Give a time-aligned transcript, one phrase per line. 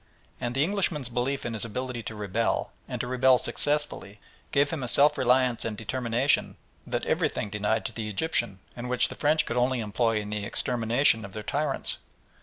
[0.39, 4.19] And the Englishman's belief in his ability to rebel, and to rebel successfully,
[4.51, 9.09] gave him a self reliance and determination that everything denied to the Egyptian, and which
[9.09, 11.99] the French could only employ in the extermination of their tyrants.